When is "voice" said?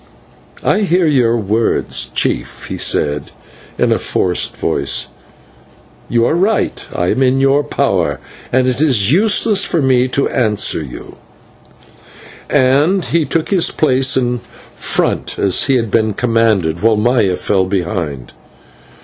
4.57-5.09